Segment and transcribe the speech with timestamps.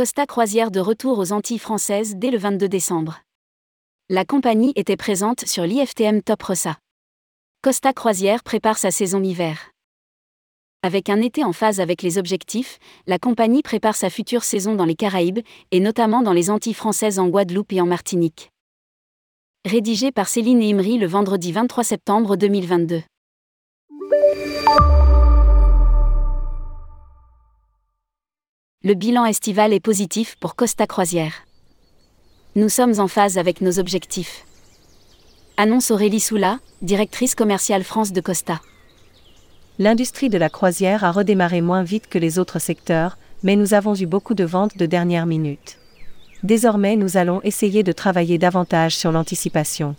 [0.00, 3.20] Costa Croisière de retour aux Antilles françaises dès le 22 décembre.
[4.08, 6.78] La compagnie était présente sur l'IFTM Top Rossa.
[7.60, 9.72] Costa Croisière prépare sa saison hiver.
[10.82, 14.86] Avec un été en phase avec les objectifs, la compagnie prépare sa future saison dans
[14.86, 15.40] les Caraïbes,
[15.70, 18.48] et notamment dans les Antilles françaises en Guadeloupe et en Martinique.
[19.66, 23.02] Rédigé par Céline Imri le vendredi 23 septembre 2022.
[28.82, 31.34] Le bilan estival est positif pour Costa Croisière.
[32.56, 34.44] Nous sommes en phase avec nos objectifs.
[35.56, 38.60] Annonce Aurélie Soula, directrice commerciale France de Costa
[39.80, 43.94] l'industrie de la croisière a redémarré moins vite que les autres secteurs, mais nous avons
[43.94, 45.78] eu beaucoup de ventes de dernière minute.
[46.42, 49.96] Désormais, nous allons essayer de travailler davantage sur l'anticipation.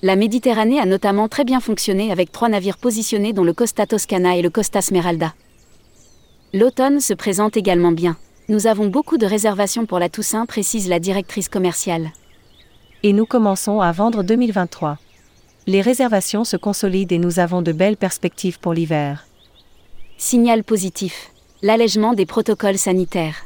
[0.00, 4.36] La Méditerranée a notamment très bien fonctionné avec trois navires positionnés dont le Costa Toscana
[4.36, 5.34] et le Costa Smeralda.
[6.52, 8.16] L'automne se présente également bien.
[8.48, 12.10] Nous avons beaucoup de réservations pour la Toussaint, précise la directrice commerciale.
[13.02, 14.98] Et nous commençons à vendre 2023
[15.70, 19.26] les réservations se consolident et nous avons de belles perspectives pour l'hiver.
[20.18, 21.30] Signal positif.
[21.62, 23.44] L'allègement des protocoles sanitaires.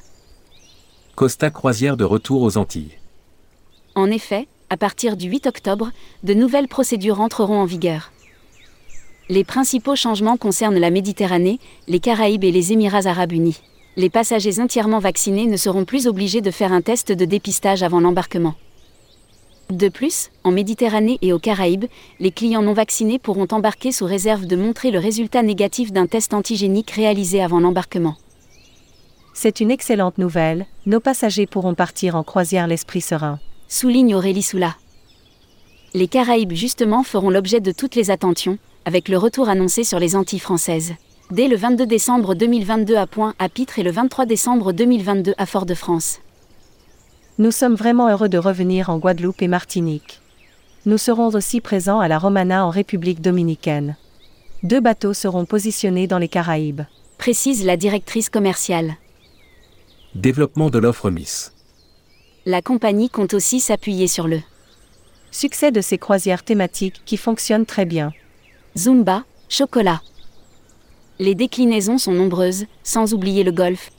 [1.16, 2.96] Costa Croisière de retour aux Antilles.
[3.94, 5.90] En effet, à partir du 8 octobre,
[6.22, 8.10] de nouvelles procédures entreront en vigueur.
[9.30, 11.58] Les principaux changements concernent la Méditerranée,
[11.88, 13.58] les Caraïbes et les Émirats arabes unis.
[13.96, 18.00] Les passagers entièrement vaccinés ne seront plus obligés de faire un test de dépistage avant
[18.00, 18.54] l'embarquement.
[19.70, 21.86] De plus, en Méditerranée et aux Caraïbes,
[22.20, 26.34] les clients non vaccinés pourront embarquer sous réserve de montrer le résultat négatif d'un test
[26.34, 28.16] antigénique réalisé avant l'embarquement.
[29.32, 33.40] C'est une excellente nouvelle, nos passagers pourront partir en croisière l'esprit serein.
[33.68, 34.76] Souligne Aurélie Soula.
[35.96, 40.16] Les Caraïbes justement feront l'objet de toutes les attentions, avec le retour annoncé sur les
[40.16, 40.94] Antilles françaises.
[41.30, 45.46] Dès le 22 décembre 2022 à Point à Pitre et le 23 décembre 2022 à
[45.46, 46.18] Fort-de-France.
[47.38, 50.20] Nous sommes vraiment heureux de revenir en Guadeloupe et Martinique.
[50.84, 53.96] Nous serons aussi présents à la Romana en République dominicaine.
[54.64, 56.82] Deux bateaux seront positionnés dans les Caraïbes.
[57.18, 58.96] Précise la directrice commerciale.
[60.16, 61.52] Développement de l'offre Miss.
[62.46, 64.40] La compagnie compte aussi s'appuyer sur le
[65.34, 68.12] succès de ces croisières thématiques qui fonctionnent très bien.
[68.76, 70.00] Zumba, chocolat.
[71.18, 73.90] Les déclinaisons sont nombreuses, sans oublier le golf,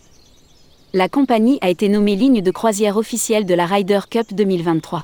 [0.95, 5.03] la compagnie a été nommée ligne de croisière officielle de la Ryder Cup 2023.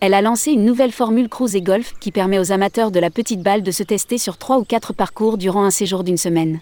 [0.00, 3.10] Elle a lancé une nouvelle formule cruise et golf qui permet aux amateurs de la
[3.10, 6.60] petite balle de se tester sur trois ou quatre parcours durant un séjour d'une semaine.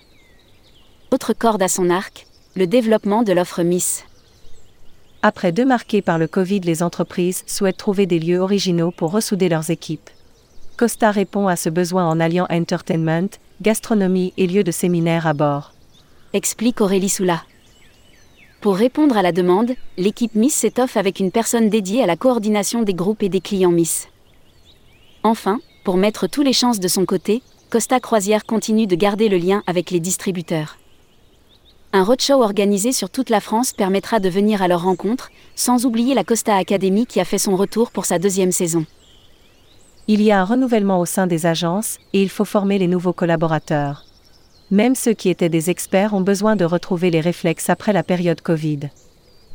[1.12, 4.02] Autre corde à son arc, le développement de l'offre Miss.
[5.22, 9.50] Après deux marqués par le Covid, les entreprises souhaitent trouver des lieux originaux pour ressouder
[9.50, 10.08] leurs équipes.
[10.78, 13.28] Costa répond à ce besoin en alliant entertainment,
[13.60, 15.74] gastronomie et lieux de séminaire à bord.
[16.32, 17.42] Explique Aurélie Soula.
[18.62, 22.82] Pour répondre à la demande, l'équipe Miss s'étoffe avec une personne dédiée à la coordination
[22.82, 24.08] des groupes et des clients Miss.
[25.22, 29.36] Enfin, pour mettre tous les chances de son côté, Costa Croisière continue de garder le
[29.36, 30.79] lien avec les distributeurs.
[31.92, 36.14] Un roadshow organisé sur toute la France permettra de venir à leur rencontre, sans oublier
[36.14, 38.86] la Costa Academy qui a fait son retour pour sa deuxième saison.
[40.06, 43.12] Il y a un renouvellement au sein des agences, et il faut former les nouveaux
[43.12, 44.04] collaborateurs.
[44.70, 48.40] Même ceux qui étaient des experts ont besoin de retrouver les réflexes après la période
[48.40, 48.90] Covid.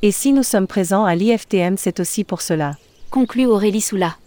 [0.01, 2.75] Et si nous sommes présents à l'IFTM, c'est aussi pour cela.
[3.11, 4.17] Conclut Aurélie Soula.